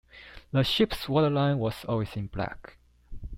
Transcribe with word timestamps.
The 0.51 0.63
ship's 0.63 1.07
waterline 1.07 1.59
was 1.59 1.85
always 1.85 2.15
in 2.15 2.25
black. 2.25 2.77